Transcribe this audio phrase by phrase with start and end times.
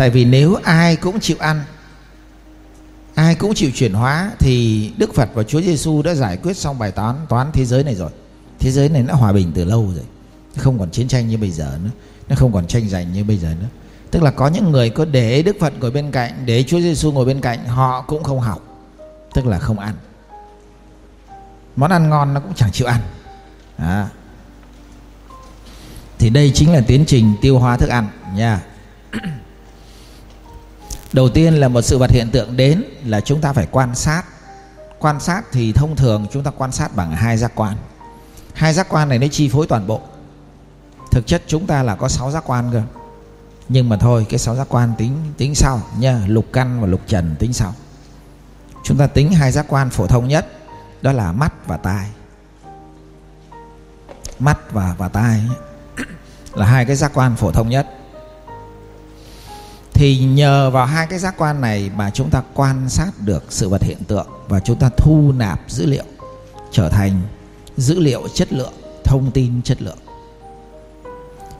[0.00, 1.64] tại vì nếu ai cũng chịu ăn,
[3.14, 6.78] ai cũng chịu chuyển hóa, thì Đức Phật và Chúa Giêsu đã giải quyết xong
[6.78, 8.10] bài toán toán thế giới này rồi.
[8.58, 10.04] Thế giới này đã hòa bình từ lâu rồi
[10.56, 11.90] không còn chiến tranh như bây giờ nữa,
[12.28, 13.66] nó không còn tranh giành như bây giờ nữa.
[14.10, 17.12] Tức là có những người có để Đức Phật ngồi bên cạnh, để Chúa Giêsu
[17.12, 18.88] ngồi bên cạnh, họ cũng không học,
[19.34, 19.94] tức là không ăn.
[21.76, 23.00] Món ăn ngon nó cũng chẳng chịu ăn.
[23.76, 24.08] À.
[26.18, 28.60] thì đây chính là tiến trình tiêu hóa thức ăn, nha
[31.12, 34.22] đầu tiên là một sự vật hiện tượng đến là chúng ta phải quan sát.
[34.98, 37.76] Quan sát thì thông thường chúng ta quan sát bằng hai giác quan.
[38.54, 40.00] Hai giác quan này nó chi phối toàn bộ.
[41.10, 42.82] Thực chất chúng ta là có sáu giác quan cơ.
[43.68, 47.00] Nhưng mà thôi, cái sáu giác quan tính tính sau nha lục căn và lục
[47.06, 47.74] trần tính sau.
[48.84, 50.46] Chúng ta tính hai giác quan phổ thông nhất,
[51.02, 52.06] đó là mắt và tai.
[54.38, 55.42] Mắt và và tai
[56.54, 57.99] là hai cái giác quan phổ thông nhất
[60.00, 63.68] thì nhờ vào hai cái giác quan này mà chúng ta quan sát được sự
[63.68, 66.04] vật hiện tượng và chúng ta thu nạp dữ liệu,
[66.70, 67.22] trở thành
[67.76, 68.72] dữ liệu chất lượng,
[69.04, 69.98] thông tin chất lượng.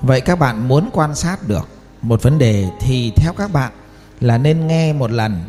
[0.03, 1.69] Vậy các bạn muốn quan sát được
[2.03, 3.73] một vấn đề thì theo các bạn
[4.21, 5.45] là nên nghe một lần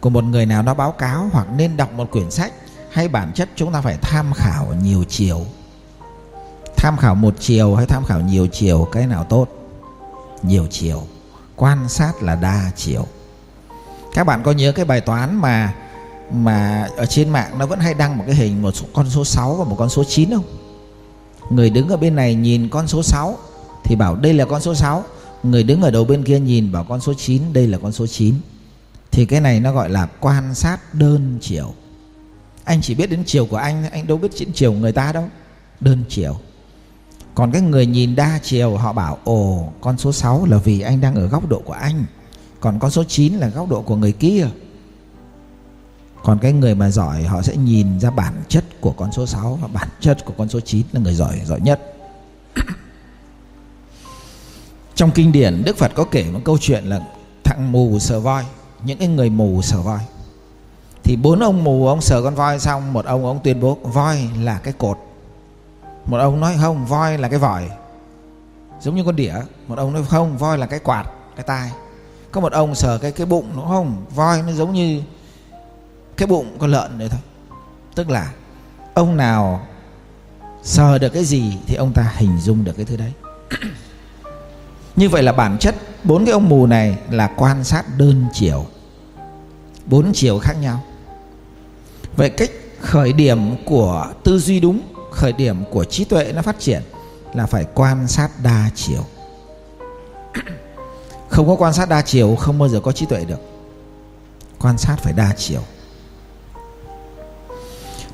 [0.00, 2.52] của một người nào đó báo cáo hoặc nên đọc một quyển sách
[2.90, 5.46] hay bản chất chúng ta phải tham khảo nhiều chiều.
[6.76, 9.48] Tham khảo một chiều hay tham khảo nhiều chiều, cái nào tốt?
[10.42, 11.02] Nhiều chiều
[11.58, 13.06] quan sát là đa chiều.
[14.14, 15.74] Các bạn có nhớ cái bài toán mà
[16.32, 19.54] mà ở trên mạng nó vẫn hay đăng một cái hình một con số 6
[19.54, 20.44] và một con số 9 không?
[21.50, 23.38] Người đứng ở bên này nhìn con số 6
[23.84, 25.04] thì bảo đây là con số 6
[25.42, 28.06] người đứng ở đầu bên kia nhìn bảo con số 9 đây là con số
[28.06, 28.34] 9
[29.10, 31.74] thì cái này nó gọi là quan sát đơn chiều.
[32.64, 35.28] Anh chỉ biết đến chiều của anh anh đâu biết đến chiều người ta đâu.
[35.80, 36.36] Đơn chiều
[37.38, 41.00] còn cái người nhìn đa chiều, họ bảo, ồ, con số 6 là vì anh
[41.00, 42.04] đang ở góc độ của anh.
[42.60, 44.46] Còn con số 9 là góc độ của người kia.
[46.22, 49.58] Còn cái người mà giỏi, họ sẽ nhìn ra bản chất của con số 6
[49.62, 51.94] và bản chất của con số 9 là người giỏi giỏi nhất.
[54.94, 57.00] Trong kinh điển, Đức Phật có kể một câu chuyện là
[57.44, 58.44] thằng mù sờ voi,
[58.84, 60.00] những cái người mù sờ voi.
[61.04, 64.30] Thì bốn ông mù, ông sờ con voi xong, một ông ông tuyên bố, voi
[64.42, 65.07] là cái cột
[66.08, 67.70] một ông nói không, voi là cái vòi.
[68.80, 69.34] Giống như con đĩa.
[69.66, 71.04] Một ông nói không, voi là cái quạt,
[71.36, 71.70] cái tai.
[72.32, 75.02] Có một ông sờ cái cái bụng nó không, voi nó giống như
[76.16, 77.20] cái bụng con lợn đấy thôi.
[77.94, 78.32] Tức là
[78.94, 79.66] ông nào
[80.62, 83.12] sờ được cái gì thì ông ta hình dung được cái thứ đấy.
[84.96, 88.66] Như vậy là bản chất bốn cái ông mù này là quan sát đơn chiều.
[89.86, 90.82] Bốn chiều khác nhau.
[92.16, 94.80] Vậy cách khởi điểm của tư duy đúng
[95.10, 96.82] khởi điểm của trí tuệ nó phát triển
[97.34, 99.04] là phải quan sát đa chiều.
[101.28, 103.40] Không có quan sát đa chiều, không bao giờ có trí tuệ được.
[104.60, 105.60] Quan sát phải đa chiều.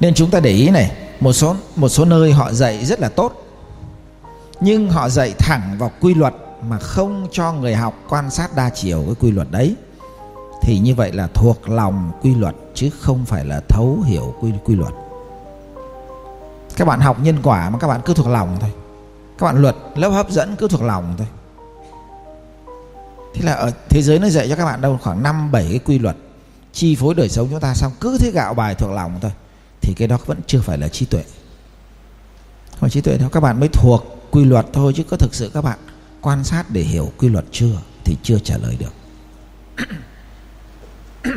[0.00, 3.09] Nên chúng ta để ý này, một số một số nơi họ dạy rất là
[3.09, 3.47] tốt,
[4.61, 6.34] nhưng họ dạy thẳng vào quy luật
[6.69, 9.75] mà không cho người học quan sát đa chiều cái quy luật đấy.
[10.62, 14.50] Thì như vậy là thuộc lòng quy luật, chứ không phải là thấu hiểu quy
[14.65, 14.93] quy luật
[16.76, 18.70] các bạn học nhân quả mà các bạn cứ thuộc lòng thôi.
[19.38, 21.26] Các bạn luật, lớp hấp dẫn cứ thuộc lòng thôi.
[23.34, 25.78] Thế là ở thế giới nó dạy cho các bạn đâu, khoảng năm, bảy cái
[25.78, 26.16] quy luật.
[26.72, 29.30] Chi phối đời sống chúng ta xong, cứ thế gạo bài thuộc lòng thôi,
[29.80, 31.24] thì cái đó vẫn chưa phải là trí tuệ.
[32.80, 35.50] Không trí tuệ đâu, các bạn mới thuộc quy luật thôi, chứ có thực sự
[35.54, 35.78] các bạn
[36.20, 38.92] quan sát để hiểu quy luật chưa, thì chưa trả lời được.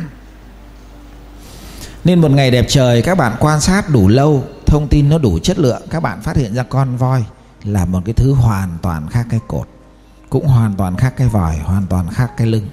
[2.03, 5.39] Nên một ngày đẹp trời, các bạn quan sát đủ lâu thông tin nó đủ
[5.39, 7.25] chất lượng, các bạn phát hiện ra con voi
[7.63, 9.67] là một cái thứ hoàn toàn khác cái cột,
[10.29, 12.67] cũng hoàn toàn khác cái vòi, hoàn toàn khác cái lưng.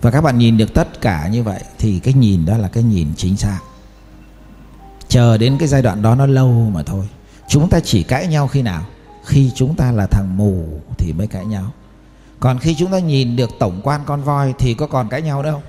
[0.00, 2.82] Và các bạn nhìn được tất cả như vậy thì cái nhìn đó là cái
[2.82, 3.58] nhìn chính xác.
[5.08, 7.08] Chờ đến cái giai đoạn đó nó lâu mà thôi.
[7.48, 8.82] Chúng ta chỉ cãi nhau khi nào?
[9.24, 10.64] Khi chúng ta là thằng mù
[10.98, 11.72] thì mới cãi nhau.
[12.40, 15.42] Còn khi chúng ta nhìn được tổng quan con voi thì có còn cãi nhau
[15.42, 15.62] đâu.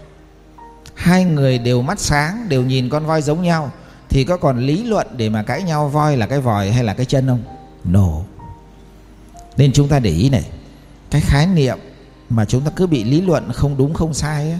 [0.96, 3.72] Hai người đều mắt sáng, đều nhìn con voi giống nhau
[4.10, 6.94] thì có còn lý luận để mà cãi nhau voi là cái vòi hay là
[6.94, 7.44] cái chân không?
[7.84, 8.08] No.
[9.58, 10.50] Nên chúng ta để ý này
[11.12, 11.78] cái khái niệm
[12.30, 14.60] mà chúng ta cứ bị lý luận không đúng không sai ấy,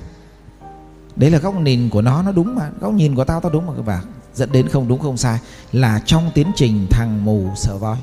[1.16, 2.70] đấy là góc nhìn của nó nó đúng mà.
[2.80, 4.04] Góc nhìn của tao tao đúng mà các bạn
[4.34, 5.40] dẫn đến không đúng không sai
[5.72, 7.98] là trong tiến trình thằng mù sợ voi.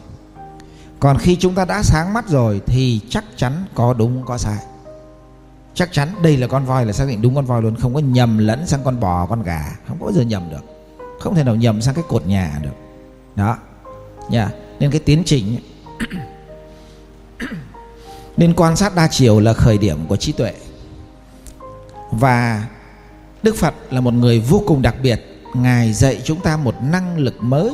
[1.01, 4.59] Còn khi chúng ta đã sáng mắt rồi thì chắc chắn có đúng có sai.
[5.75, 8.01] Chắc chắn đây là con voi là xác định đúng con voi luôn không có
[8.01, 10.76] nhầm lẫn sang con bò con gà không có bao giờ nhầm được
[11.21, 12.75] không thể nào nhầm sang cái cột nhà được.
[13.37, 13.57] Đó.
[14.31, 14.51] Nha.
[14.81, 15.59] Nên cái tiến trình
[18.37, 20.53] nên quan sát đa chiều là khởi điểm của trí tuệ.
[22.11, 22.67] Và
[23.43, 25.23] Đức Phật là một người vô cùng đặc biệt.
[25.55, 27.71] Ngài dạy chúng ta một năng lực mới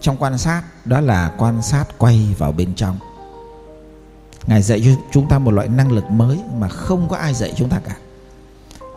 [0.00, 2.98] trong quan sát, Đó là quan sát quay vào bên trong.
[4.46, 7.52] Ngài dạy cho chúng ta một loại năng lực mới Mà không có ai dạy
[7.56, 7.96] chúng ta cả.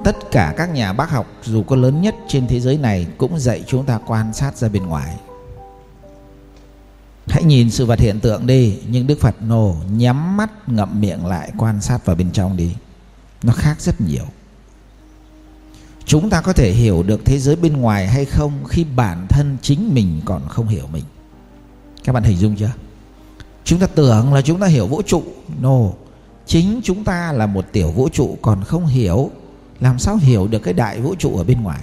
[0.03, 3.39] Tất cả các nhà bác học, dù có lớn nhất trên thế giới này, Cũng
[3.39, 5.17] dạy chúng ta quan sát ra bên ngoài.
[7.27, 11.25] Hãy nhìn sự vật hiện tượng đi, Nhưng Đức Phật nổ nhắm mắt, ngậm miệng
[11.25, 12.75] lại, quan sát vào bên trong đi.
[13.43, 14.25] Nó khác rất nhiều.
[16.05, 19.57] Chúng ta có thể hiểu được thế giới bên ngoài hay không Khi bản thân
[19.61, 21.03] chính mình còn không hiểu mình.
[22.03, 22.71] Các bạn hình dung chưa?
[23.63, 25.23] Chúng ta tưởng là chúng ta hiểu vũ trụ.
[25.61, 25.79] No
[26.45, 29.31] Chính chúng ta là một tiểu vũ trụ còn không hiểu.
[29.83, 31.79] Làm sao hiểu được cái đại vũ trụ ở bên ngoài?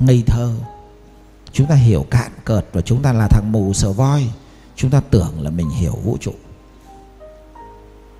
[0.00, 0.54] Ngây thơ.
[1.52, 4.30] Chúng ta hiểu cạn cợt Và chúng ta là thằng mù sờ voi.
[4.76, 6.32] Chúng ta tưởng là mình hiểu vũ trụ.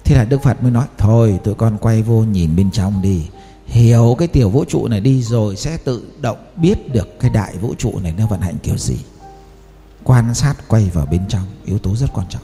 [0.04, 3.28] Thế là Đức Phật mới nói, Thôi, tụi con quay vô nhìn bên trong đi.
[3.66, 7.56] Hiểu cái tiểu vũ trụ này đi Rồi sẽ tự động biết được Cái đại
[7.56, 8.96] vũ trụ này nó vận hành kiểu gì.
[10.04, 12.42] Quan sát quay vào bên trong, Yếu tố rất quan trọng.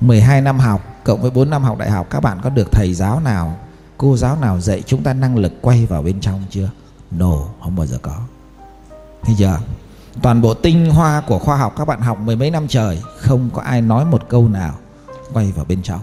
[0.00, 2.94] 12 năm học Cộng với 4 năm học đại học, Các bạn có được thầy
[2.94, 3.58] giáo nào
[4.02, 6.70] Cô giáo nào dạy chúng ta năng lực quay vào bên trong chưa?
[7.10, 8.20] No, không bao giờ có.
[9.22, 9.58] Thấy chưa?
[10.22, 13.50] Toàn bộ tinh hoa của khoa học các bạn học mười mấy năm trời, Không
[13.54, 14.74] có ai nói một câu nào
[15.32, 16.00] Quay vào bên trong.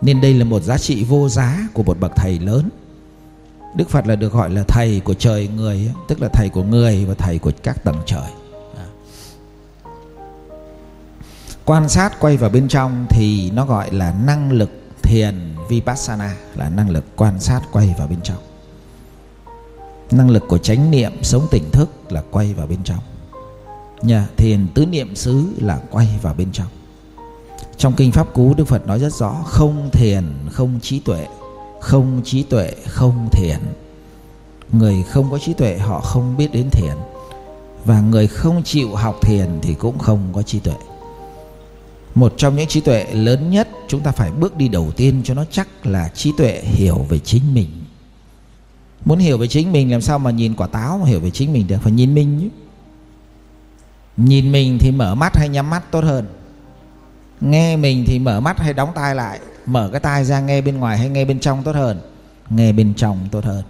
[0.00, 2.68] Nên đây là một giá trị vô giá của một bậc thầy lớn.
[3.76, 7.04] Đức Phật là được gọi là thầy của trời người, Tức là thầy của người
[7.04, 8.30] và thầy của các tầng trời.
[11.64, 14.70] Quan sát quay vào bên trong thì nó gọi là năng lực
[15.04, 18.36] thiền, Vipassana Là năng lực quan sát quay vào bên trong.
[20.10, 22.98] Năng lực của chánh niệm sống tỉnh thức là quay vào bên trong.
[24.02, 26.66] Nhà thiền tứ niệm xứ là quay vào bên trong.
[27.76, 31.26] Trong kinh Pháp Cú, Đức Phật nói rất rõ, Không thiền, không trí tuệ,
[31.80, 33.58] Không trí tuệ, không thiền.
[34.72, 36.94] Người không có trí tuệ, họ không biết đến thiền.
[37.84, 40.74] Và người không chịu học thiền thì cũng không có trí tuệ.
[42.14, 45.34] Một trong những trí tuệ lớn nhất Chúng ta phải bước đi đầu tiên cho
[45.34, 47.68] nó chắc là trí tuệ hiểu về chính mình.
[49.04, 51.52] Muốn hiểu về chính mình làm sao mà nhìn quả táo mà hiểu về chính
[51.52, 52.48] mình được, Phải nhìn mình chứ
[54.16, 56.26] Nhìn mình thì mở mắt hay nhắm mắt tốt hơn.
[57.40, 60.76] Nghe mình thì mở mắt hay đóng tai lại, Mở cái tai ra nghe bên
[60.78, 62.00] ngoài hay nghe bên trong tốt hơn.
[62.50, 63.62] Nghe bên trong tốt hơn.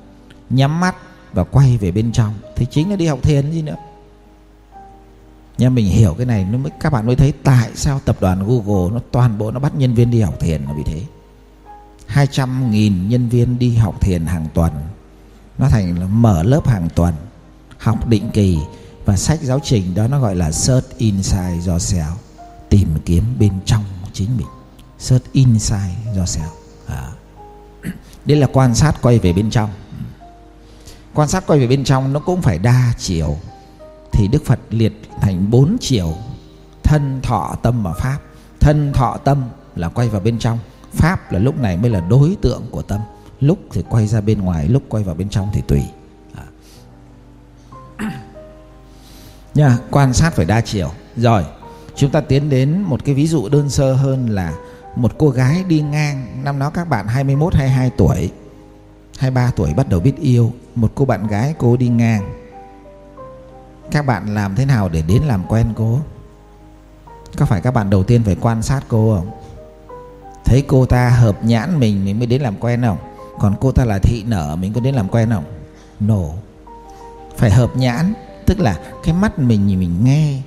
[0.50, 0.94] Nhắm mắt
[1.32, 2.34] và quay về bên trong.
[2.56, 3.76] Thì chính là đi học thiền gì nữa
[5.58, 8.46] nha mình hiểu cái này, nó mới, các bạn mới thấy tại sao tập đoàn
[8.46, 11.02] Google nó toàn bộ nó bắt nhân viên đi học thiền là vì thế.
[12.08, 14.72] 200.000 nhân viên đi học thiền hàng tuần,
[15.58, 17.14] Nó thành là mở lớp hàng tuần,
[17.78, 18.58] Học định kỳ
[19.04, 22.14] và sách giáo trình đó nó gọi là search inside yourself
[22.68, 24.46] tìm kiếm bên trong chính mình.
[24.98, 26.50] Search inside yourself
[26.86, 27.12] à.
[28.24, 29.70] đây là quan sát quay về bên trong.
[31.14, 33.36] Quan sát quay về bên trong nó cũng phải đa chiều
[34.14, 36.14] thì đức phật liệt thành bốn chiều.
[36.82, 38.18] Thân, thọ, tâm và pháp.
[38.60, 39.42] Thân, thọ, tâm
[39.76, 40.58] là quay vào bên trong.
[40.92, 43.00] Pháp là lúc này mới là đối tượng của tâm.
[43.40, 45.82] Lúc thì quay ra bên ngoài, lúc quay vào bên trong thì tùy.
[46.34, 46.44] À.
[49.54, 50.90] Nha, quan sát phải đa chiều.
[51.16, 51.44] Rồi,
[51.96, 54.54] chúng ta tiến đến một cái ví dụ đơn sơ hơn là
[54.96, 56.26] một cô gái đi ngang.
[56.44, 58.30] Năm đó các bạn 21 22 tuổi
[59.18, 60.52] 23 tuổi bắt đầu biết yêu.
[60.74, 62.43] Một cô bạn gái cô đi ngang
[63.90, 66.00] các bạn làm thế nào để đến làm quen cô?
[67.36, 69.30] Có phải các bạn đầu tiên phải quan sát cô không?
[70.44, 72.98] Thấy cô ta hợp nhãn mình mình mới đến làm quen không?
[73.38, 75.44] Còn cô ta là thị nở, mình có đến làm quen không?
[76.00, 76.20] No
[77.36, 78.14] phải hợp nhãn,
[78.46, 80.40] tức là cái mắt mình nhìn mình nghe.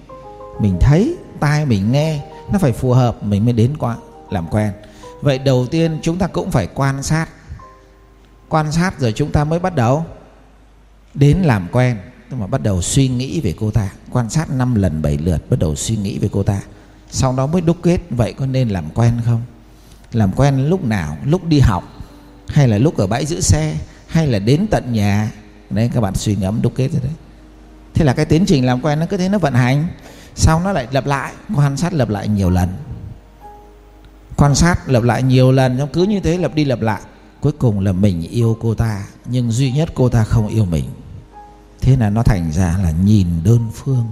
[0.59, 3.95] Mình thấy, tai mình nghe, nó phải phù hợp, mình mới đến qua
[4.29, 4.71] làm quen.
[5.21, 7.25] Vậy đầu tiên chúng ta cũng phải quan sát.
[8.49, 10.05] Quan sát rồi chúng ta mới bắt đầu
[11.13, 11.97] đến làm quen
[12.29, 15.49] tức mà bắt đầu suy nghĩ về cô ta, quan sát 5 lần 7 lượt,
[15.49, 16.61] bắt đầu suy nghĩ về cô ta.
[17.11, 19.41] Sau đó mới đúc kết, vậy có nên làm quen không?
[20.13, 21.17] Làm quen lúc nào?
[21.25, 21.83] Lúc đi học?
[22.47, 23.77] Hay là lúc ở bãi giữ xe?
[24.07, 25.31] Hay là đến tận nhà?
[25.69, 27.13] Đấy, các bạn suy ngẫm đúc kết rồi đấy.
[27.93, 29.87] Thế là cái tiến trình làm quen nó cứ thế nó vận hành.
[30.35, 32.69] Sau nó lại lặp lại, quan sát lặp lại nhiều lần.
[34.37, 37.01] Quan sát lặp lại nhiều lần cứ như thế lặp đi lặp lại.
[37.41, 40.85] Cuối cùng là mình yêu cô ta, nhưng duy nhất cô ta không yêu mình
[41.81, 44.05] thế là nó thành ra là nhìn đơn phương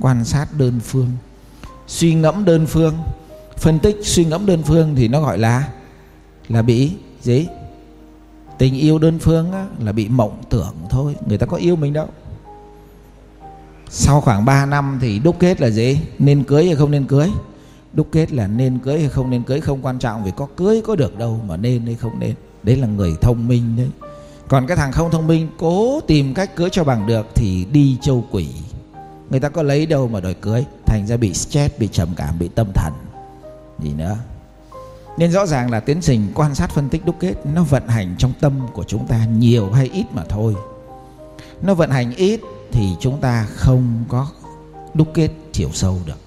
[0.00, 1.10] quan sát đơn phương
[1.86, 2.94] suy ngẫm đơn phương
[3.56, 5.68] phân tích suy ngẫm đơn phương thì nó gọi là
[6.48, 7.46] là bị gì?
[8.58, 11.92] Tình yêu đơn phương á, là bị mộng tưởng thôi người ta có yêu mình
[11.92, 12.08] đâu.
[13.90, 16.00] Sau khoảng 3 năm thì đúc kết là gì?
[16.18, 17.28] Nên cưới hay không nên cưới?
[17.92, 20.82] Đúc kết là nên cưới hay không nên cưới không quan trọng vì có cưới
[20.86, 22.34] có được đâu mà nên hay không nên.
[22.62, 23.88] Đấy là người thông minh đấy
[24.48, 27.96] còn cái thằng không thông minh cố tìm cách cưới cho bằng được thì đi
[28.00, 28.48] châu quỷ.
[29.30, 32.38] Người ta có lấy đâu mà đòi cưới, thành ra bị stress, bị trầm cảm,
[32.38, 32.92] bị tâm thần.
[33.82, 34.16] Gì nữa?
[35.18, 38.14] Nên rõ ràng là tiến trình quan sát phân tích đúc kết nó vận hành
[38.18, 40.54] trong tâm của chúng ta nhiều hay ít mà thôi.
[41.62, 42.40] Nó vận hành ít
[42.72, 44.26] thì chúng ta không có
[44.94, 46.18] đúc kết chiều sâu được.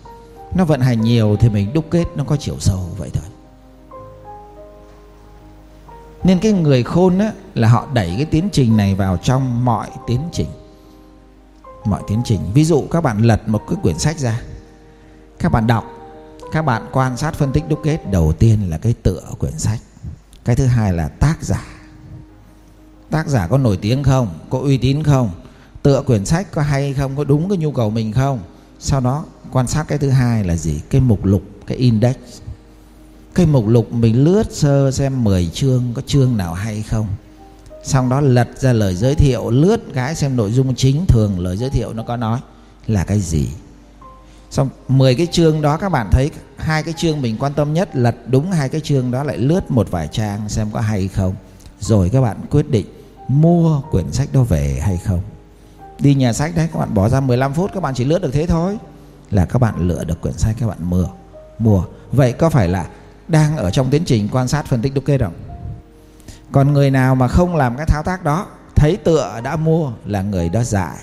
[0.55, 3.23] Nó vận hành nhiều thì mình đúc kết nó có chiều sâu, vậy thôi
[6.23, 9.87] nên cái người khôn á, là họ đẩy cái tiến trình này vào trong mọi
[10.07, 10.47] tiến trình.
[11.85, 12.39] Mọi tiến trình.
[12.53, 14.41] Ví dụ các bạn lật một cái quyển sách ra.
[15.39, 15.85] Các bạn đọc,
[16.51, 18.11] các bạn quan sát phân tích đúc kết.
[18.11, 19.79] Đầu tiên là cái tựa quyển sách.
[20.45, 21.65] Cái thứ hai là tác giả.
[23.09, 24.27] Tác giả có nổi tiếng không?
[24.49, 25.31] Có uy tín không?
[25.83, 27.15] Tựa quyển sách có hay không?
[27.15, 28.39] Có đúng cái nhu cầu mình không?
[28.79, 30.81] Sau đó quan sát cái thứ hai là gì?
[30.89, 32.15] Cái mục lục, cái index
[33.35, 37.07] cái mục lục mình lướt sơ xem 10 chương có chương nào hay không.
[37.83, 41.57] Xong đó lật ra lời giới thiệu, lướt cái xem nội dung chính thường lời
[41.57, 42.39] giới thiệu nó có nói
[42.88, 43.50] là cái gì.
[44.50, 47.95] Xong 10 cái chương đó các bạn thấy hai cái chương mình quan tâm nhất,
[47.95, 51.35] lật đúng hai cái chương đó lại lướt một vài trang xem có hay không.
[51.79, 52.85] Rồi các bạn quyết định
[53.27, 55.21] mua quyển sách đó về hay không.
[56.00, 58.33] Đi nhà sách đấy, các bạn bỏ ra 15 phút, các bạn chỉ lướt được
[58.33, 58.77] thế thôi
[59.31, 61.05] là các bạn lựa được quyển sách các bạn mua.
[61.59, 61.83] Mua.
[62.11, 62.88] Vậy có phải là
[63.31, 65.31] đang ở trong tiến trình quan sát phân tích đúc kết rồi.
[66.51, 70.21] còn người nào mà không làm cái thao tác đó, thấy tựa đã mua là
[70.21, 70.97] người đó dại,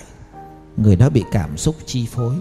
[0.77, 2.35] người đó bị cảm xúc chi phối.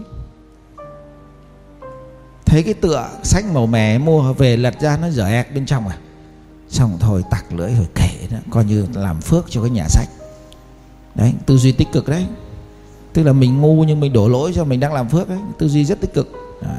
[2.47, 5.89] Thấy cái tựa sách màu mè mua về lật ra nó dở ẹc bên trong
[5.89, 5.99] à?
[6.69, 10.09] Xong thôi, tặc lưỡi rồi kể đó, coi như làm phước cho cái nhà sách.
[11.15, 12.27] Đấy, tư duy tích cực đấy.
[13.13, 15.69] Tức là mình ngu nhưng mình đổ lỗi cho mình đang làm phước đấy, tư
[15.69, 16.33] duy rất tích cực.
[16.63, 16.79] À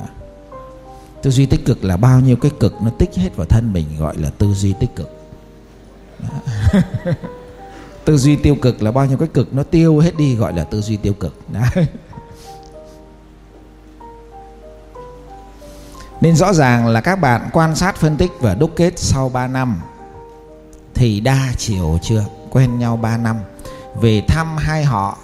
[1.22, 3.86] tư duy tích cực là bao nhiêu cái cực nó tích hết vào thân mình,
[4.00, 5.10] gọi là tư duy tích cực.
[8.06, 10.64] Tư duy tiêu cực là bao nhiêu cái cực nó tiêu hết đi, gọi là
[10.64, 11.38] tư duy tiêu cực.
[16.22, 19.48] Nên rõ ràng là các bạn quan sát, phân tích và đúc kết sau 3
[19.48, 19.82] năm
[20.94, 22.26] Thì đa chiều chưa?
[22.50, 23.40] Quen nhau 3 năm.
[24.02, 25.18] Về thăm hai họ,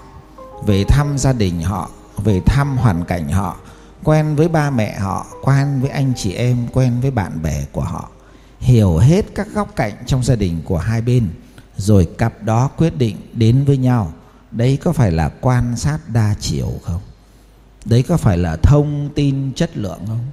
[0.66, 3.58] Về thăm gia đình họ, Về thăm hoàn cảnh họ
[4.06, 7.82] Quen với ba mẹ họ, Quen với anh chị em, Quen với bạn bè của
[7.82, 8.10] họ,
[8.60, 11.28] Hiểu hết các góc cạnh trong gia đình của hai bên,
[11.78, 14.14] Rồi cặp đó quyết định đến với nhau.
[14.52, 17.02] Đấy có phải là quan sát đa chiều không?
[17.86, 20.26] Đấy có phải là thông tin chất lượng không?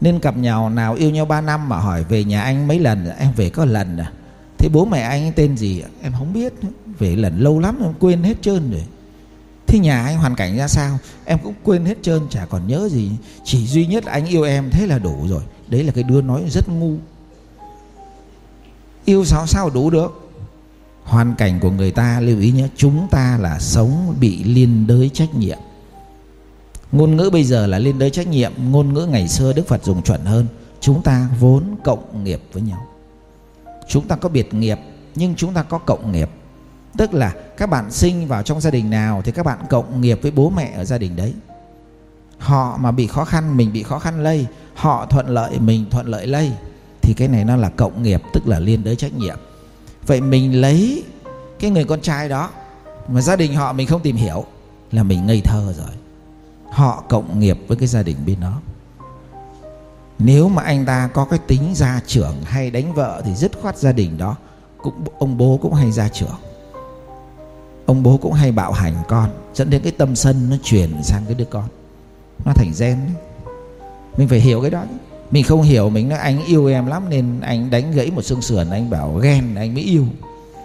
[0.00, 3.10] Nên cặp nhau nào yêu nhau 3 năm mà hỏi về nhà anh mấy lần?
[3.18, 4.12] Em về có lần à?
[4.58, 5.82] Thế bố mẹ anh tên gì?
[6.02, 6.52] Em không biết
[6.98, 8.86] Về lần lâu lắm em quên hết trơn rồi.
[9.70, 10.98] Thế nhà anh hoàn cảnh ra sao?
[11.24, 13.10] Em cũng quên hết trơn, chả còn nhớ gì.
[13.44, 15.42] Chỉ duy nhất anh yêu em, thế là đủ rồi.
[15.68, 16.94] Đấy là cái đứa nói rất ngu.
[19.04, 20.30] Yêu sao sao đủ được?
[21.04, 25.08] Hoàn cảnh của người ta, lưu ý nhé, Chúng ta là sống bị liên đới
[25.08, 25.58] trách nhiệm.
[26.92, 29.84] Ngôn ngữ bây giờ là liên đới trách nhiệm, Ngôn ngữ ngày xưa Đức Phật
[29.84, 30.46] dùng chuẩn hơn.
[30.80, 32.86] Chúng ta vốn cộng nghiệp với nhau.
[33.88, 34.78] Chúng ta có biệt nghiệp,
[35.14, 36.30] Nhưng chúng ta có cộng nghiệp.
[36.96, 40.18] Tức là các bạn sinh vào trong gia đình nào Thì các bạn cộng nghiệp
[40.22, 41.34] với bố mẹ ở gia đình đấy.
[42.38, 46.06] Họ mà bị khó khăn, Mình bị khó khăn lây, Họ thuận lợi, Mình thuận
[46.06, 46.52] lợi lây,
[47.02, 49.38] Thì cái này nó là cộng nghiệp, Tức là liên đới trách nhiệm.
[50.06, 51.04] Vậy mình lấy
[51.58, 52.50] cái người con trai đó
[53.08, 54.44] Mà gia đình họ mình không tìm hiểu
[54.92, 55.94] Là mình ngây thơ rồi.
[56.70, 58.60] Họ cộng nghiệp với cái gia đình bên đó.
[60.18, 63.78] Nếu mà anh ta có cái tính gia trưởng hay đánh vợ thì dứt khoát
[63.78, 64.36] gia đình đó
[64.78, 66.36] cũng, ông bố cũng hay gia trưởng
[67.90, 71.22] ông bố cũng hay bạo hành con, dẫn đến cái tâm sân nó truyền sang
[71.26, 71.64] cái đứa con.
[72.44, 72.98] Nó thành gen
[74.16, 74.84] mình phải hiểu cái đó
[75.30, 78.42] mình không hiểu, mình nói anh yêu em lắm nên anh đánh gãy một xương
[78.42, 80.04] sườn, anh bảo ghen, anh mới yêu.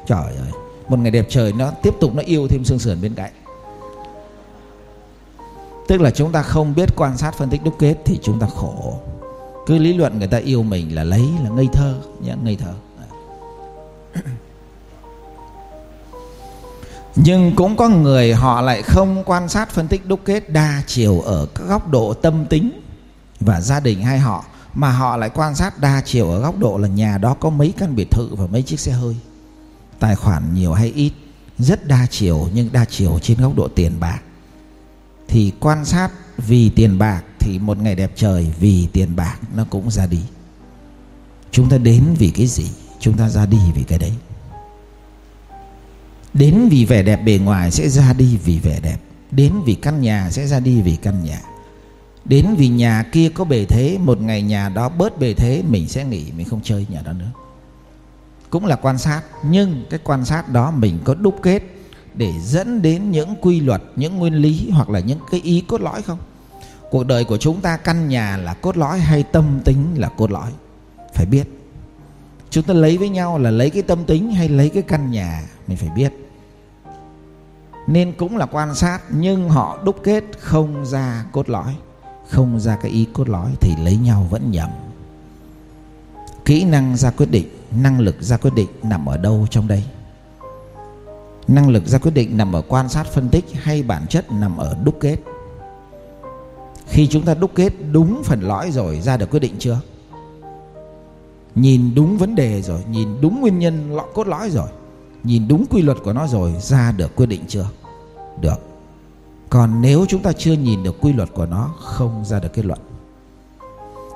[0.08, 0.52] Trời ơi,
[0.88, 3.32] một ngày đẹp trời nó tiếp tục nó yêu thêm xương sườn bên cạnh.
[5.88, 8.48] Tức là chúng ta không biết quan sát phân tích đúc kết thì chúng ta
[8.48, 9.00] khổ.
[9.66, 12.74] Cứ lý luận người ta yêu mình là lấy là ngây thơ, nhá, ngây thơ
[17.16, 21.22] nhưng cũng có người họ lại không quan sát phân tích đúc kết đa chiều
[21.22, 22.82] ở các góc độ tâm tính
[23.40, 26.78] và gia đình hay họ, mà họ lại quan sát đa chiều ở góc độ
[26.78, 29.16] là nhà đó có mấy căn biệt thự và mấy chiếc xe hơi.
[30.00, 31.12] Tài khoản nhiều hay ít,
[31.58, 34.20] rất đa chiều nhưng đa chiều trên góc độ tiền bạc.
[35.28, 39.66] Thì quan sát vì tiền bạc thì một ngày đẹp trời, vì tiền bạc nó
[39.70, 40.22] cũng ra đi.
[41.52, 42.70] Chúng ta đến vì cái gì?
[43.00, 44.14] Chúng ta ra đi vì cái đấy
[46.40, 48.98] đến vì vẻ đẹp bề ngoài sẽ ra đi vì vẻ đẹp.
[49.32, 51.42] Đến vì căn nhà sẽ ra đi vì căn nhà.
[52.26, 55.88] Đến vì nhà kia có bề thế, một ngày nhà đó bớt bề thế, mình
[55.88, 57.32] sẽ nghỉ, mình không chơi nhà đó nữa.
[58.50, 61.64] Cũng là quan sát, nhưng cái quan sát đó mình có đúc kết
[62.14, 65.82] để dẫn đến những quy luật, những nguyên lý hoặc là những cái ý cốt
[65.82, 66.20] lõi không?
[66.92, 70.32] Cuộc đời của chúng ta căn nhà là cốt lõi hay tâm tính là cốt
[70.32, 70.52] lõi?
[71.14, 71.48] Phải biết.
[72.50, 75.44] Chúng ta lấy với nhau là lấy cái tâm tính hay lấy cái căn nhà,
[75.68, 76.25] mình phải biết
[77.88, 81.76] nên cũng là quan sát, nhưng họ đúc kết không ra cốt lõi.
[82.30, 84.70] Không ra cái ý cốt lõi thì lấy nhau vẫn nhầm.
[86.46, 89.84] Kỹ năng ra quyết định, năng lực ra quyết định nằm ở đâu trong đây?
[91.48, 94.58] Năng lực ra quyết định nằm ở quan sát, phân tích hay bản chất nằm
[94.58, 95.18] ở đúc kết?
[96.88, 99.80] Khi chúng ta đúc kết đúng phần lõi rồi, ra được quyết định chưa?
[101.56, 104.70] Nhìn đúng vấn đề rồi, nhìn đúng nguyên nhân lõi cốt lõi rồi
[105.26, 107.68] nhìn đúng quy luật của nó rồi, ra được quyết định chưa?
[108.42, 108.60] Được.
[109.50, 112.66] Còn nếu chúng ta chưa nhìn được quy luật của nó, không ra được kết
[112.66, 112.80] luận.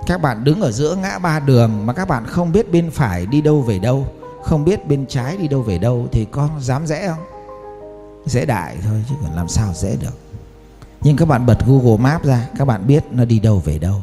[0.07, 3.25] Các bạn đứng ở giữa ngã ba đường mà các bạn không biết bên phải
[3.25, 4.07] đi đâu về đâu,
[4.43, 7.25] không biết bên trái đi đâu về đâu, thì có dám rẽ không?
[8.25, 10.17] Dễ đại thôi, chứ còn làm sao dễ được.
[11.01, 14.01] Nhưng các bạn bật Google Maps ra, các bạn biết nó đi đâu về đâu.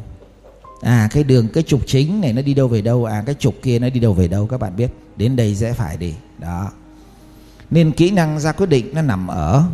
[0.81, 3.55] À cái đường, cái trục chính này nó đi đâu về đâu à cái trục
[3.63, 4.91] kia nó đi đâu về đâu, các bạn biết.
[5.17, 6.15] Đến đây dễ phải đi.
[6.39, 6.71] Đó
[7.71, 9.65] nên kỹ năng ra quyết định nó nằm ở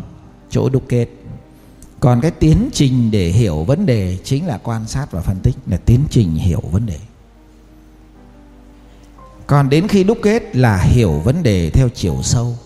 [0.49, 1.07] chỗ đúc kết.
[1.99, 5.55] Còn cái tiến trình để hiểu vấn đề chính là quan sát và phân tích,
[5.67, 6.99] là tiến trình hiểu vấn đề.
[9.47, 12.57] Còn đến khi đúc kết là hiểu vấn đề theo chiều sâu.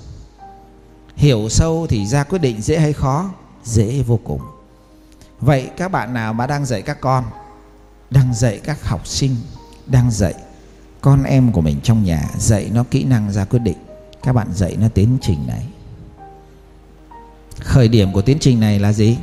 [1.16, 3.30] Hiểu sâu thì ra quyết định dễ hay khó?
[3.64, 4.42] Dễ vô cùng.
[5.40, 7.24] Vậy các bạn nào mà đang dạy các con,
[8.10, 9.36] đang dạy các học sinh,
[9.86, 10.34] đang dạy
[11.02, 13.78] con em của mình trong nhà, dạy nó kỹ năng ra quyết định
[14.24, 15.68] các bạn dạy nó tiến trình này.
[17.60, 19.18] Khởi điểm của tiến trình này là gì?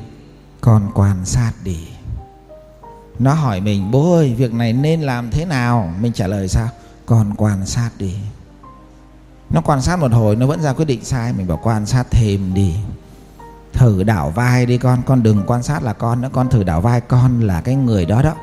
[0.60, 1.78] Con quan sát đi.
[3.18, 5.94] Nó hỏi mình, bố ơi, việc này nên làm thế nào?
[6.00, 6.68] Mình trả lời, sao?
[7.06, 8.14] Con quan sát đi.
[9.50, 11.32] Nó quan sát một hồi, nó vẫn ra quyết định sai.
[11.32, 12.74] Mình bảo, quan sát thêm đi.
[13.72, 15.02] Thử đảo vai đi con.
[15.06, 16.28] Con đừng quan sát là con nữa.
[16.32, 18.34] Con thử đảo vai con là cái người đó đó.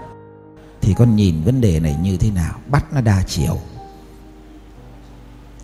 [0.82, 2.54] Thì con nhìn vấn đề này như thế nào?
[2.68, 3.58] Bắt nó đa chiều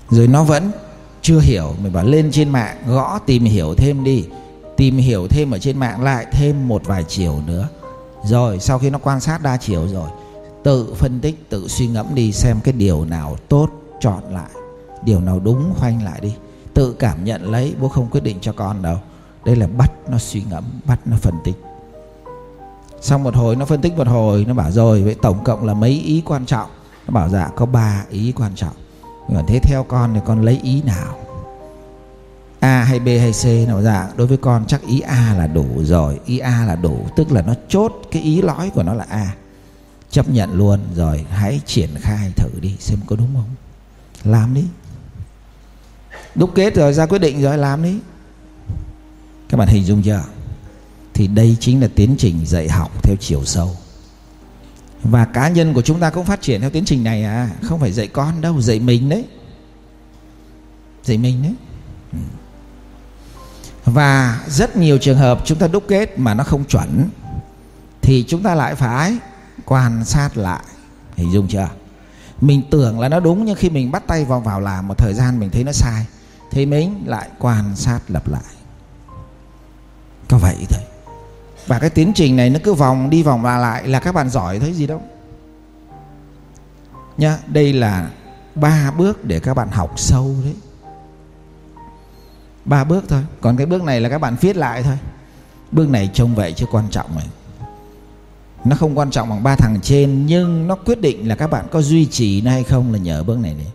[0.10, 0.72] rồi nó vẫn
[1.22, 4.26] chưa hiểu mình bảo lên trên mạng, gõ tìm hiểu thêm đi.
[4.78, 7.67] Tìm hiểu thêm ở trên mạng lại thêm một vài chiều nữa.
[8.24, 10.10] Rồi, sau khi nó quan sát đa chiều rồi,
[10.63, 14.50] tự phân tích, tự suy ngẫm đi xem cái điều nào tốt, chọn lại.
[15.04, 16.36] Điều nào đúng, khoanh lại đi.
[16.74, 18.98] Tự cảm nhận lấy, bố không quyết định cho con đâu.
[19.46, 21.56] Đây là bắt nó suy ngẫm, bắt nó phân tích.
[23.02, 25.74] Xong một hồi, nó phân tích một hồi, nó bảo rồi, vậy tổng cộng là
[25.74, 26.70] mấy ý quan trọng?
[27.08, 28.74] Nó bảo dạ có ba ý quan trọng
[29.36, 31.20] còn thế theo con thì con lấy ý nào?
[32.60, 34.10] A hay B hay C nào dạ?
[34.18, 36.20] Đối với con chắc ý A là đủ rồi.
[36.26, 39.36] Ý A là đủ, tức là nó chốt cái ý lõi của nó là A.
[40.10, 43.56] Chấp nhận luôn rồi, hãy triển khai thử đi, xem có đúng không?
[44.24, 44.66] Làm đi.
[46.36, 48.00] Đúc kết rồi, ra quyết định rồi, làm đi.
[49.50, 50.24] Các bạn hình dung chưa?
[51.13, 53.72] Thì đây chính là tiến trình dạy học theo chiều sâu
[55.04, 57.50] và cá nhân của chúng ta cũng phát triển theo tiến trình này à.
[57.62, 59.26] Không phải dạy con đâu, dạy mình đấy.
[61.04, 61.54] Dạy mình đấy.
[62.14, 62.20] Ừ.
[63.86, 67.10] Và rất nhiều trường hợp chúng ta đúc kết mà nó không chuẩn,
[68.02, 69.18] thì chúng ta lại phải
[69.66, 70.64] quan sát lại.
[71.16, 71.70] Hình dung chưa?
[72.42, 75.14] Mình tưởng là nó đúng, nhưng khi mình bắt tay vào vào làm một thời
[75.14, 76.06] gian mình thấy nó sai,
[76.52, 78.54] thì mình lại quan sát lặp lại.
[80.30, 80.82] Có vậy thôi
[81.67, 84.30] và cái tiến trình này nó cứ vòng đi vòng lại lại là các bạn
[84.30, 85.01] giỏi thấy gì đâu.
[87.17, 88.10] Nhá, đây là
[88.56, 90.56] ba bước để các bạn học sâu đấy.
[92.65, 94.97] Ba bước thôi, còn cái bước này là các bạn viết lại thôi.
[95.71, 97.27] Bước này trông vậy chứ quan trọng này
[98.65, 101.65] nó không quan trọng bằng ba thằng trên, nhưng nó quyết định là các bạn
[101.71, 103.67] có duy trì nó hay không là nhờ bước này đấy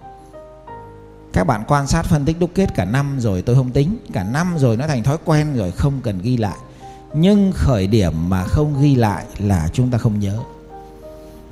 [1.33, 3.97] các bạn quan sát phân tích đúc kết cả năm rồi, tôi không tính.
[4.13, 6.57] Cả năm rồi nó thành thói quen rồi, không cần ghi lại
[7.15, 10.39] nhưng khởi điểm mà không ghi lại là chúng ta không nhớ.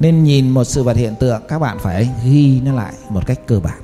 [0.01, 3.41] Nên nhìn một sự vật hiện tượng, các bạn phải ghi nó lại một cách
[3.47, 3.81] cơ bản.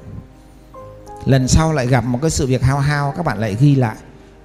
[1.25, 3.97] Lần sau lại gặp một cái sự việc hao hao, các bạn lại ghi lại.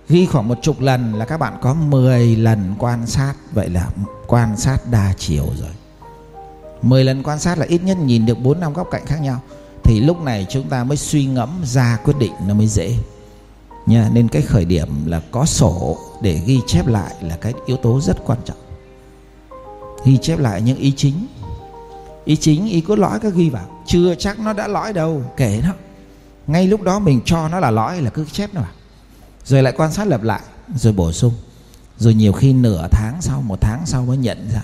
[0.10, 3.34] Ghi khoảng một chục lần là các bạn có 10 lần quan sát.
[3.54, 3.90] Vậy là
[4.28, 5.72] quan sát đa chiều rồi.
[6.82, 9.42] 10 lần quan sát là ít nhất nhìn được 4 năm góc cạnh khác nhau.
[9.84, 12.96] Thì lúc này chúng ta mới suy ngẫm ra quyết định nó mới dễ
[13.86, 17.78] nha, nên cái khởi điểm là có sổ để ghi chép lại là cái yếu
[17.78, 18.58] tố rất quan trọng.
[20.06, 21.28] Ghi chép lại những ý chính.
[22.26, 23.84] Ý chính, ý cốt lõi các ghi vào.
[23.86, 25.74] Chưa chắc nó đã lõi đâu, kể nó
[26.48, 28.72] ngay lúc đó mình cho nó là lõi là cứ chép nó vào.
[29.46, 30.42] Rồi lại quan sát lặp lại,
[30.76, 31.34] rồi bổ sung.
[31.98, 34.62] Rồi nhiều khi nửa tháng sau, một tháng sau mới nhận ra.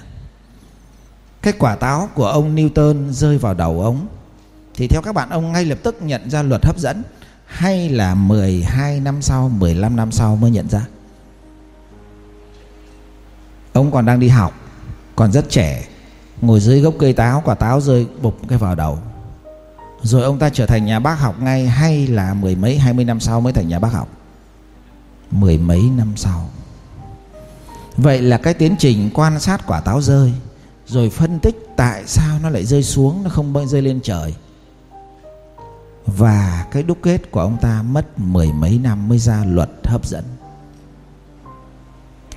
[1.42, 4.08] Cái quả táo của ông Newton rơi vào đầu ông.
[4.74, 7.04] Thì theo các bạn, ông ngay lập tức nhận ra luật hấp dẫn
[7.48, 10.86] hay là 12 năm sau, 15 năm sau mới nhận ra?
[13.74, 14.54] Ông còn đang đi học,
[15.16, 15.88] còn rất trẻ,
[16.42, 19.00] ngồi dưới gốc cây táo, quả táo rơi bục cái vào đầu.
[20.02, 23.06] Rồi ông ta trở thành nhà bác học ngay hay là mười mấy hai mươi
[23.06, 24.08] năm sau mới thành nhà bác học?
[25.32, 26.50] Mười mấy năm sau.
[27.98, 30.34] Vậy là cái tiến trình quan sát quả táo rơi
[30.88, 34.36] rồi phân tích tại sao nó lại rơi xuống nó không bao rơi lên trời
[36.08, 40.06] và cái đúc kết của ông ta mất mười mấy năm mới ra luật hấp
[40.06, 40.24] dẫn.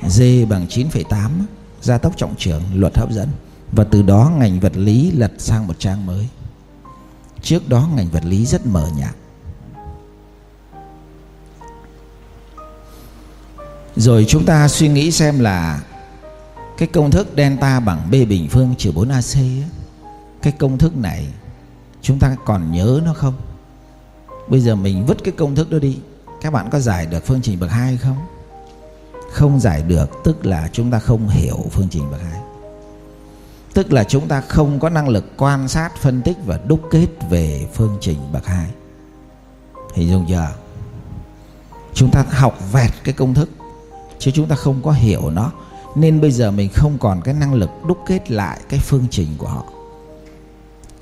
[0.08, 1.30] D bằng 9,8
[1.82, 3.28] gia tốc trọng trưởng luật hấp dẫn.
[3.72, 6.28] Và từ đó ngành vật lý lật sang một trang mới.
[7.42, 9.14] Trước đó ngành vật lý rất mờ nhạt.
[13.96, 15.82] Rồi chúng ta suy nghĩ xem là
[16.78, 19.64] cái công thức delta bằng b bình phương trừ 4ac ấy,
[20.42, 21.26] cái công thức này
[22.02, 23.34] chúng ta còn nhớ nó không?
[24.50, 25.98] Bây giờ mình vứt cái công thức đó đi.
[26.40, 28.16] Các bạn có giải được phương trình bậc 2 không?
[29.32, 32.40] Không giải được, tức là chúng ta không hiểu phương trình bậc 2
[33.74, 37.06] tức là chúng ta không có năng lực quan sát, phân tích và đúc kết
[37.30, 38.66] về phương trình bậc 2
[39.94, 40.48] hình dung chưa?
[41.94, 43.48] Chúng ta học vẹt cái công thức,
[44.18, 45.52] chứ chúng ta không có hiểu nó.
[45.94, 49.28] Nên bây giờ mình không còn cái năng lực đúc kết lại cái phương trình
[49.38, 49.64] của họ.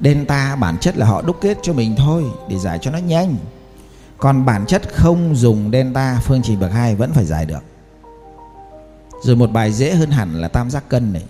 [0.01, 3.37] Delta bản chất là họ đúc kết cho mình thôi, Để giải cho nó nhanh.
[4.19, 7.63] Còn bản chất không dùng delta phương trình bậc 2 vẫn phải giải được.
[9.23, 11.25] Rồi một bài dễ hơn hẳn là tam giác cân này.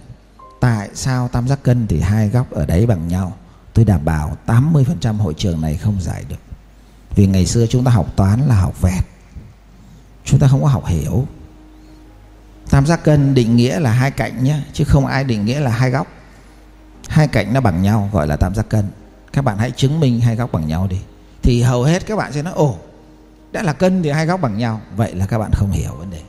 [0.60, 3.32] Tại sao tam giác cân thì hai góc ở đấy bằng nhau?
[3.74, 6.36] Tôi đảm bảo 80% hội trường này không giải được.
[7.14, 9.04] Vì ngày xưa chúng ta học toán là học vẹt.
[10.24, 11.26] Chúng ta không có học hiểu.
[12.70, 15.70] Tam giác cân định nghĩa là hai cạnh nhé, Chứ không ai định nghĩa là
[15.70, 16.06] hai góc.
[17.08, 18.84] Hai cạnh nó bằng nhau, gọi là tam giác cân.
[19.32, 20.98] Các bạn hãy chứng minh hai góc bằng nhau đi.
[21.42, 22.76] Thì hầu hết các bạn sẽ nói, Ồ,
[23.52, 24.80] đã là cân thì hai góc bằng nhau.
[24.96, 26.20] Vậy là các bạn không hiểu vấn đề.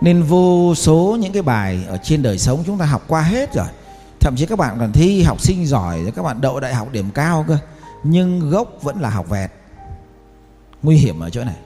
[0.00, 3.54] Nên vô số những cái bài Ở trên đời sống chúng ta học qua hết
[3.54, 3.66] rồi.
[4.20, 7.10] Thậm chí các bạn còn thi học sinh giỏi Các bạn đậu đại học điểm
[7.10, 7.58] cao cơ.
[8.04, 9.50] Nhưng gốc vẫn là học vẹt.
[10.82, 11.56] Nguy hiểm ở chỗ này.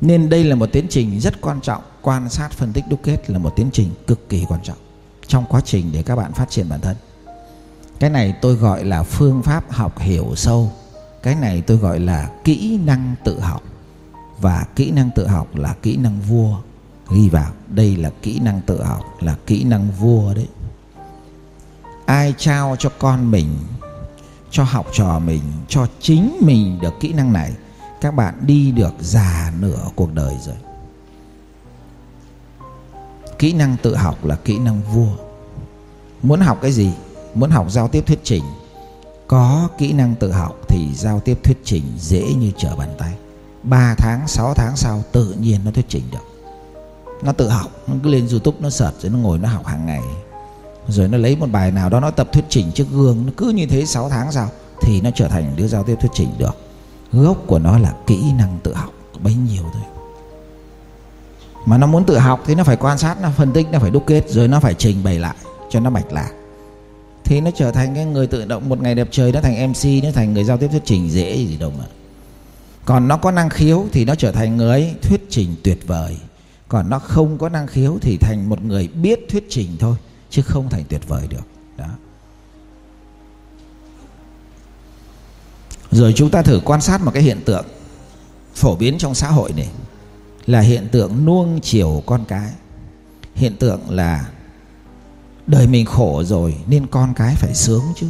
[0.00, 1.82] Nên đây là một tiến trình rất quan trọng.
[2.02, 4.76] Quan sát phân tích đúc kết là một tiến trình cực kỳ quan trọng.
[5.32, 6.96] Trong quá trình để các bạn phát triển bản thân.
[7.98, 10.72] Cái này tôi gọi là phương pháp học hiểu sâu.
[11.22, 13.62] Cái này tôi gọi là kỹ năng tự học.
[14.40, 16.56] Và kỹ năng tự học là kỹ năng vua
[17.10, 17.52] Ghi vào.
[17.68, 20.48] Đây là kỹ năng tự học, Là kỹ năng vua đấy.
[22.06, 23.48] Ai trao cho con mình,
[24.50, 27.52] Cho học trò mình, Cho chính mình được kỹ năng này,
[28.00, 30.71] Các bạn đi được già nửa cuộc đời rồi
[33.42, 35.12] kỹ năng tự học là kỹ năng vua.
[36.22, 36.90] Muốn học cái gì?
[37.34, 38.42] Muốn học giao tiếp thuyết trình.
[39.26, 43.12] Có kỹ năng tự học thì giao tiếp thuyết trình dễ như trở bàn tay.
[43.62, 46.18] 3 tháng 6 tháng sau, tự nhiên nó thuyết trình được.
[47.22, 49.86] Nó tự học, nó cứ lên youtube, nó sợt rồi nó ngồi nó học hàng
[49.86, 50.02] ngày.
[50.88, 53.48] Rồi nó lấy một bài nào đó, nó tập thuyết trình trước gương, nó cứ
[53.48, 54.48] như thế 6 tháng sau
[54.80, 56.56] thì nó trở thành đứa giao tiếp thuyết trình được.
[57.12, 58.90] Gốc của nó là kỹ năng tự học,
[59.22, 59.82] bấy nhiêu thôi
[61.64, 63.90] mà nó muốn tự học thì nó phải quan sát, nó phân tích, nó phải
[63.90, 65.36] đúc kết, rồi nó phải trình bày lại
[65.70, 66.30] cho nó mạch lạc.
[67.24, 70.04] Thì nó trở thành cái người tự động một ngày đẹp trời, nó thành mc
[70.04, 71.84] nó thành người giao tiếp thuyết trình dễ gì đâu mà.
[72.84, 76.16] Còn nó có năng khiếu thì nó trở thành người thuyết trình tuyệt vời.
[76.68, 79.96] Còn nó không có năng khiếu thì thành một người biết thuyết trình thôi,
[80.30, 81.46] chứ không thành tuyệt vời được.
[81.76, 81.86] Đó.
[85.90, 87.64] Rồi chúng ta thử quan sát một cái hiện tượng
[88.54, 89.68] phổ biến trong xã hội này
[90.46, 92.50] là hiện tượng nuông chiều con cái.
[93.34, 94.28] Hiện tượng là
[95.46, 98.06] đời mình khổ rồi nên con cái phải sướng chứ.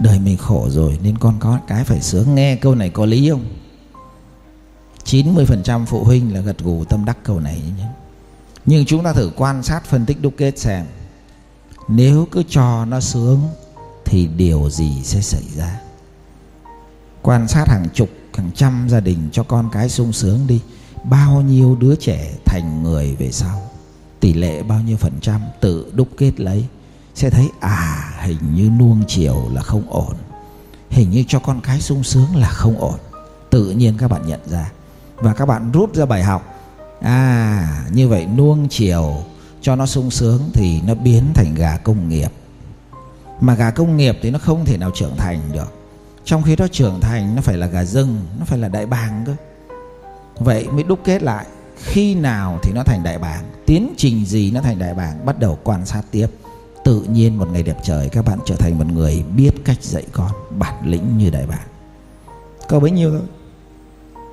[0.00, 2.34] Đời mình khổ rồi nên con cái phải sướng.
[2.34, 3.44] Nghe câu này có lý không?
[5.04, 7.86] 90% phụ huynh là gật gù tâm đắc câu này nhé.
[8.66, 10.86] Nhưng chúng ta thử quan sát phân tích đúc kết xem.
[11.88, 13.40] Nếu cứ cho nó sướng
[14.04, 15.80] thì điều gì sẽ xảy ra?
[17.22, 18.08] Quan sát hàng chục
[18.40, 20.60] hàng trăm gia đình cho con cái sung sướng đi.
[21.04, 23.70] Bao nhiêu đứa trẻ thành người về sau?
[24.20, 26.66] Tỷ lệ bao nhiêu phần trăm tự đúc kết lấy?
[27.14, 30.14] Sẽ thấy à hình như nuông chiều là không ổn.
[30.90, 32.98] Hình như cho con cái sung sướng là không ổn.
[33.50, 34.72] Tự nhiên các bạn nhận ra.
[35.16, 36.54] Và các bạn rút ra bài học.
[37.00, 39.16] À như vậy nuông chiều
[39.62, 42.32] cho nó sung sướng thì nó biến thành gà công nghiệp.
[43.40, 45.79] Mà gà công nghiệp thì nó không thể nào trưởng thành được
[46.30, 49.24] trong khi đó trưởng thành nó phải là gà rừng, Nó phải là đại bàng
[49.26, 49.34] cơ.
[50.38, 54.50] Vậy mới đúc kết lại, Khi nào thì nó thành đại bàng, Tiến trình gì
[54.50, 56.26] nó thành đại bàng, Bắt đầu quan sát tiếp.
[56.84, 60.04] Tự nhiên một ngày đẹp trời, các bạn trở thành một người biết cách dạy
[60.12, 61.66] con, bản lĩnh như đại bàng.
[62.68, 63.22] Có bấy nhiêu thôi.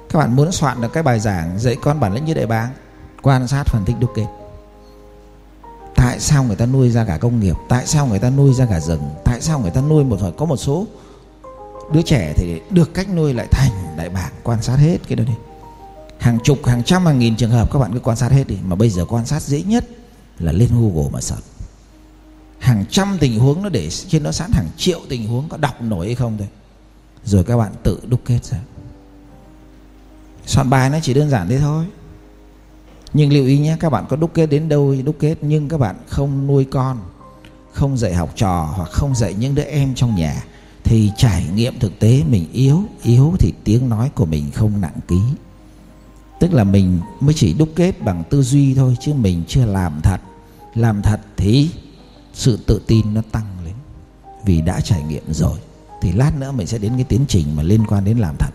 [0.09, 2.69] Các bạn muốn soạn được cái bài giảng dạy con bản lĩnh như đại bàng,
[3.21, 4.27] quan sát phân tích đúc kết.
[5.95, 7.55] Tại sao người ta nuôi ra cả công nghiệp?
[7.69, 9.09] Tại sao người ta nuôi ra cả rừng?
[9.25, 10.85] Tại sao người ta nuôi một, có một số
[11.93, 15.23] đứa trẻ thì được cách nuôi lại thành đại bàng quan sát hết cái đó
[15.23, 15.33] đi.
[16.19, 18.57] Hàng chục, hàng trăm, hàng nghìn trường hợp các bạn cứ quan sát hết đi.
[18.63, 19.85] Mà bây giờ quan sát dễ nhất
[20.39, 21.43] là lên google mà search.
[22.59, 25.81] Hàng trăm tình huống nó để trên đó sẵn, hàng triệu tình huống có đọc
[25.81, 26.47] nổi hay không thôi.
[27.23, 28.57] Rồi các bạn tự đúc kết ra.
[30.45, 31.85] Soạn bài nó chỉ đơn giản thế thôi.
[33.13, 35.35] Nhưng lưu ý nhé, các bạn có đúc kết đến đâu thì đúc kết.
[35.41, 36.99] Nhưng các bạn không nuôi con,
[37.71, 40.43] không dạy học trò hoặc không dạy những đứa em trong nhà
[40.87, 44.99] thì trải nghiệm thực tế mình yếu yếu thì tiếng nói của mình không nặng
[45.07, 45.19] ký.
[46.39, 49.99] Tức là mình mới chỉ đúc kết bằng tư duy thôi, chứ mình chưa làm
[50.03, 50.17] thật.
[50.75, 51.69] Làm thật thì
[52.33, 53.73] sự tự tin nó tăng lên.
[54.45, 55.59] Vì đã trải nghiệm rồi,
[56.01, 58.51] thì lát nữa mình sẽ đến cái tiến trình mà liên quan đến làm thật.